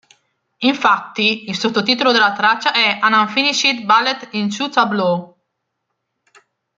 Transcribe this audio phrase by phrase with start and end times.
[0.63, 5.35] Infatti, il sottotitolo della traccia è "an Unfinished Ballet in two Tableaux".